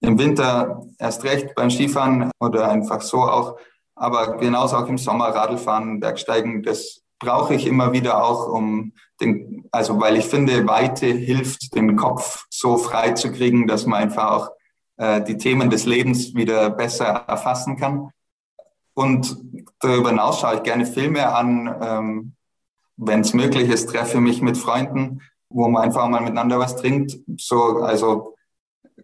[0.00, 3.56] Im Winter erst recht beim Skifahren oder einfach so auch.
[3.94, 9.64] Aber genauso auch im Sommer Radlfahren, Bergsteigen, das brauche ich immer wieder auch, um den,
[9.70, 14.30] also weil ich finde, Weite hilft, den Kopf so frei zu kriegen, dass man einfach
[14.30, 14.50] auch
[14.98, 18.10] äh, die Themen des Lebens wieder besser erfassen kann.
[18.94, 19.36] Und
[19.80, 22.32] darüber hinaus schaue ich gerne Filme an, ähm,
[22.96, 27.18] wenn es möglich ist, treffe mich mit Freunden, wo man einfach mal miteinander was trinkt.
[27.36, 28.36] So, also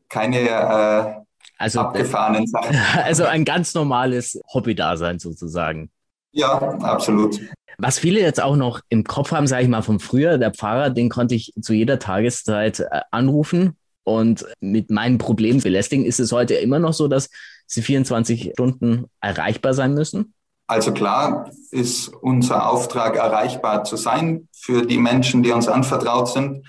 [0.08, 1.22] keine äh,
[1.58, 2.76] also, abgefahrenen Sachen.
[3.04, 5.90] Also ein ganz normales Hobby-Dasein sozusagen.
[6.32, 7.40] Ja, absolut.
[7.78, 10.90] Was viele jetzt auch noch im Kopf haben, sage ich mal, vom früher, der Pfarrer,
[10.90, 16.04] den konnte ich zu jeder Tageszeit äh, anrufen und mit meinen Problemen belästigen.
[16.04, 17.30] Ist es heute immer noch so, dass
[17.66, 20.34] sie 24 Stunden erreichbar sein müssen?
[20.66, 26.66] Also klar ist unser Auftrag, erreichbar zu sein für die Menschen, die uns anvertraut sind.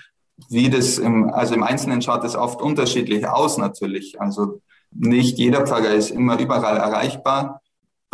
[0.50, 4.20] Wie das im, also im Einzelnen schaut es oft unterschiedlich aus natürlich.
[4.20, 7.62] Also nicht jeder Pfarrer ist immer überall erreichbar.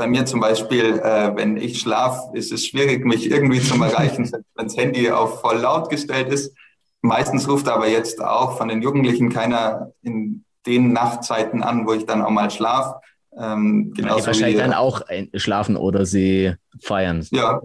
[0.00, 4.32] Bei mir zum Beispiel, äh, wenn ich schlafe, ist es schwierig, mich irgendwie zu erreichen,
[4.54, 6.56] wenn das Handy auf voll laut gestellt ist.
[7.02, 12.06] Meistens ruft aber jetzt auch von den Jugendlichen keiner in den Nachtzeiten an, wo ich
[12.06, 12.98] dann auch mal schlafe.
[13.36, 15.02] Ähm, Weil die wahrscheinlich wie, dann auch
[15.34, 17.26] schlafen oder sie feiern.
[17.30, 17.60] Ja,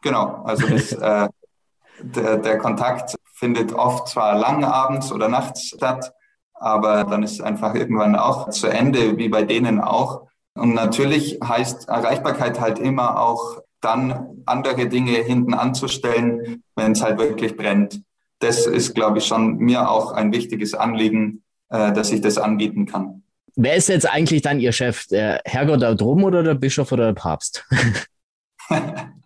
[0.00, 0.42] genau.
[0.44, 1.28] Also das, äh,
[2.00, 6.14] der, der Kontakt findet oft zwar lang abends oder nachts statt,
[6.54, 10.28] aber dann ist es einfach irgendwann auch zu Ende, wie bei denen auch.
[10.54, 17.18] Und natürlich heißt Erreichbarkeit halt immer auch dann andere Dinge hinten anzustellen, wenn es halt
[17.18, 18.02] wirklich brennt.
[18.40, 22.86] Das ist, glaube ich, schon mir auch ein wichtiges Anliegen, äh, dass ich das anbieten
[22.86, 23.22] kann.
[23.56, 25.06] Wer ist jetzt eigentlich dann Ihr Chef?
[25.08, 27.66] Der Herrgott da drum oder der Bischof oder der Papst?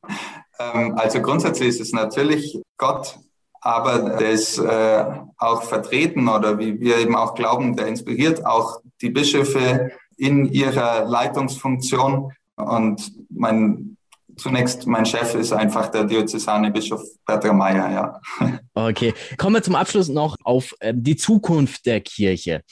[0.74, 3.18] Ähm, also grundsätzlich ist es natürlich Gott,
[3.60, 5.04] aber der ist äh,
[5.38, 11.04] auch vertreten oder wie wir eben auch glauben, der inspiriert auch die Bischöfe in ihrer
[11.06, 12.32] Leitungsfunktion.
[12.56, 13.96] Und mein,
[14.36, 18.20] zunächst mein Chef ist einfach der diözesane Bischof Petra Meyer, ja.
[18.74, 22.62] Okay, kommen wir zum Abschluss noch auf äh, die Zukunft der Kirche.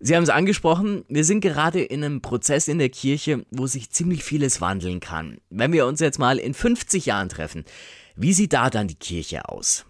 [0.00, 3.90] Sie haben es angesprochen, wir sind gerade in einem Prozess in der Kirche, wo sich
[3.90, 5.38] ziemlich vieles wandeln kann.
[5.50, 7.64] Wenn wir uns jetzt mal in 50 Jahren treffen,
[8.14, 9.84] wie sieht da dann die Kirche aus?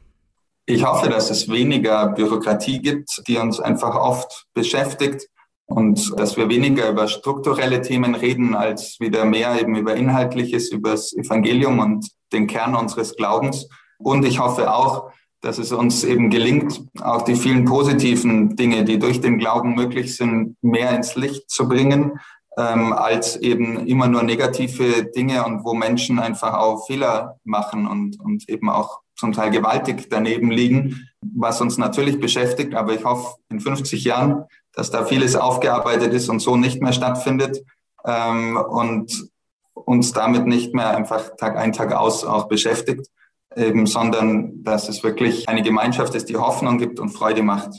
[0.65, 5.27] Ich hoffe, dass es weniger Bürokratie gibt, die uns einfach oft beschäftigt
[5.69, 10.93] und dass wir weniger über strukturelle Themen reden, als wieder mehr eben über Inhaltliches, über
[10.93, 13.69] das Evangelium und den Kern unseres Glaubens.
[13.99, 15.11] Und ich hoffe auch,
[15.43, 20.17] dass es uns eben gelingt, auch die vielen positiven Dinge, die durch den Glauben möglich
[20.17, 22.19] sind, mehr ins Licht zu bringen,
[22.57, 28.19] ähm, als eben immer nur negative Dinge und wo Menschen einfach auch Fehler machen und,
[28.19, 32.75] und eben auch zum Teil gewaltig daneben liegen, was uns natürlich beschäftigt.
[32.75, 34.45] Aber ich hoffe, in 50 Jahren,
[34.79, 37.65] dass da vieles aufgearbeitet ist und so nicht mehr stattfindet
[38.07, 39.29] ähm, und
[39.75, 43.09] uns damit nicht mehr einfach Tag ein, Tag aus auch beschäftigt
[43.57, 47.71] eben, sondern dass es wirklich eine Gemeinschaft ist, die Hoffnung gibt und Freude macht.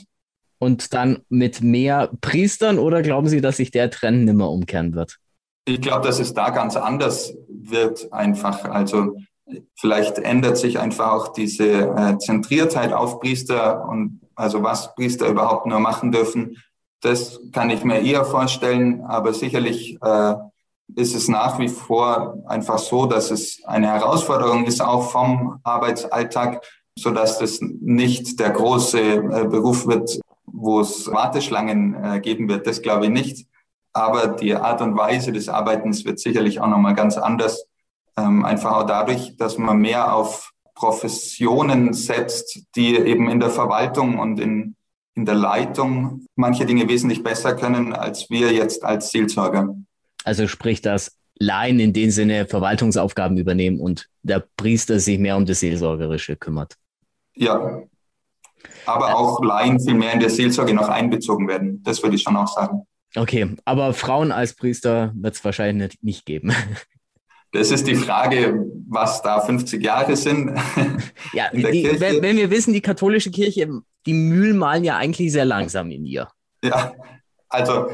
[0.58, 5.16] Und dann mit mehr Priestern oder glauben Sie, dass sich der Trend nimmer umkehren wird?
[5.64, 8.66] Ich glaube, dass es da ganz anders wird einfach.
[8.66, 9.16] Also
[9.74, 15.64] vielleicht ändert sich einfach auch diese äh, Zentriertheit auf Priester und also was Priester überhaupt
[15.64, 16.58] nur machen dürfen.
[17.00, 20.34] Das kann ich mir eher vorstellen, aber sicherlich äh,
[20.96, 26.62] ist es nach wie vor einfach so, dass es eine Herausforderung ist, auch vom Arbeitsalltag,
[26.96, 32.66] so dass das nicht der große äh, Beruf wird, wo es Warteschlangen äh, geben wird.
[32.66, 33.46] Das glaube ich nicht.
[33.92, 37.64] Aber die Art und Weise des Arbeitens wird sicherlich auch nochmal ganz anders.
[38.16, 44.18] Ähm, einfach auch dadurch, dass man mehr auf Professionen setzt, die eben in der Verwaltung
[44.18, 44.76] und in,
[45.20, 49.76] in der Leitung manche Dinge wesentlich besser können als wir jetzt als Seelsorger.
[50.24, 55.44] Also sprich, dass Laien in dem Sinne Verwaltungsaufgaben übernehmen und der Priester sich mehr um
[55.44, 56.76] das Seelsorgerische kümmert.
[57.34, 57.82] Ja,
[58.86, 61.82] aber auch Laien viel mehr in der Seelsorge noch einbezogen werden.
[61.82, 62.86] Das würde ich schon auch sagen.
[63.14, 66.52] Okay, aber Frauen als Priester wird es wahrscheinlich nicht geben.
[67.52, 70.58] Das ist die Frage, was da 50 Jahre sind.
[71.32, 73.68] Ja, die, wenn, wenn, wir wissen, die katholische Kirche,
[74.04, 76.28] die Mühlen malen ja eigentlich sehr langsam in ihr.
[76.62, 76.92] Ja,
[77.48, 77.88] also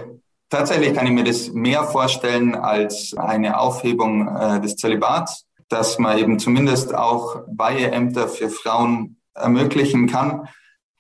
[0.48, 6.18] Tatsächlich kann ich mir das mehr vorstellen als eine Aufhebung äh, des Zölibats, dass man
[6.18, 10.48] eben zumindest auch Weiheämter für Frauen ermöglichen kann.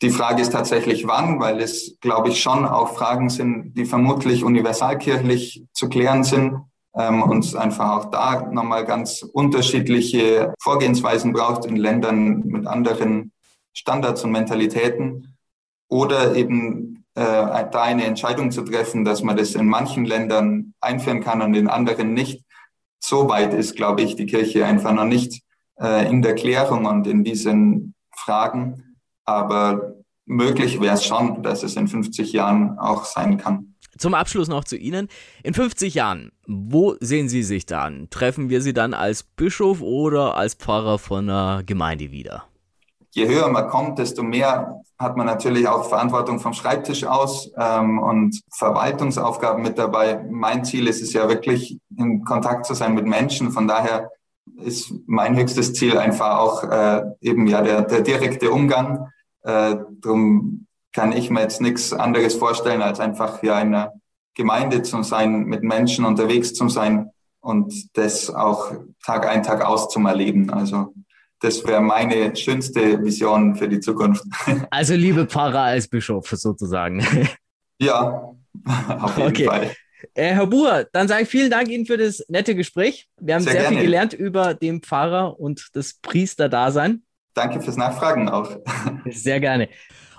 [0.02, 4.42] Die Frage ist tatsächlich wann, weil es, glaube ich, schon auch Fragen sind, die vermutlich
[4.42, 6.58] universalkirchlich zu klären sind
[6.96, 13.32] und es einfach auch da nochmal ganz unterschiedliche Vorgehensweisen braucht in Ländern mit anderen
[13.74, 15.36] Standards und Mentalitäten.
[15.88, 21.22] Oder eben äh, da eine Entscheidung zu treffen, dass man das in manchen Ländern einführen
[21.22, 22.44] kann und in anderen nicht.
[22.98, 25.42] So weit ist, glaube ich, die Kirche einfach noch nicht
[25.80, 28.96] äh, in der Klärung und in diesen Fragen.
[29.24, 33.75] Aber möglich wäre es schon, dass es in 50 Jahren auch sein kann.
[33.98, 35.08] Zum Abschluss noch zu Ihnen.
[35.42, 38.08] In 50 Jahren, wo sehen Sie sich dann?
[38.10, 42.46] Treffen wir Sie dann als Bischof oder als Pfarrer von einer Gemeinde wieder?
[43.16, 47.98] je höher man kommt, desto mehr hat man natürlich auch Verantwortung vom Schreibtisch aus ähm,
[47.98, 50.22] und Verwaltungsaufgaben mit dabei.
[50.30, 53.52] Mein Ziel ist es ja wirklich, in Kontakt zu sein mit Menschen.
[53.52, 54.10] Von daher
[54.62, 59.08] ist mein höchstes Ziel einfach auch äh, eben ja der, der direkte Umgang.
[59.42, 60.65] Äh, drum
[60.96, 63.92] kann ich mir jetzt nichts anderes vorstellen, als einfach ja in einer
[64.34, 68.72] Gemeinde zu sein, mit Menschen unterwegs zu sein und das auch
[69.04, 70.50] Tag ein, Tag aus zum Erleben.
[70.50, 70.94] Also
[71.40, 74.24] das wäre meine schönste Vision für die Zukunft.
[74.70, 77.06] Also liebe Pfarrer als Bischof sozusagen.
[77.78, 78.34] Ja,
[78.64, 79.44] auf jeden okay.
[79.44, 79.70] Fall.
[80.14, 83.06] Äh, Herr Buhr, dann sage ich vielen Dank Ihnen für das nette Gespräch.
[83.20, 87.02] Wir haben sehr, sehr viel gelernt über den Pfarrer und das Priesterdasein.
[87.34, 88.48] Danke fürs Nachfragen auch.
[89.10, 89.68] Sehr gerne.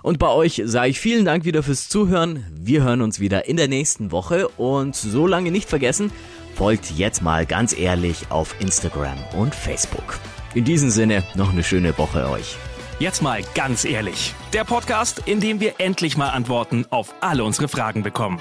[0.02, 2.44] Und bei euch sage ich vielen Dank wieder fürs Zuhören.
[2.52, 6.12] Wir hören uns wieder in der nächsten Woche und so lange nicht vergessen,
[6.54, 10.18] folgt jetzt mal ganz ehrlich auf Instagram und Facebook.
[10.54, 12.56] In diesem Sinne noch eine schöne Woche euch.
[12.98, 14.34] Jetzt mal ganz ehrlich.
[14.52, 18.40] Der Podcast, in dem wir endlich mal Antworten auf alle unsere Fragen bekommen.